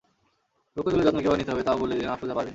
রুক্ষ 0.77 0.87
চুলের 0.89 1.05
যত্ন 1.07 1.19
কীভাবে 1.19 1.37
নিতে 1.37 1.51
হবে 1.51 1.63
তা-ও 1.63 1.77
বলে 1.77 1.93
দিলেন 1.93 2.11
আফরোজা 2.11 2.35
পারভীন। 2.35 2.49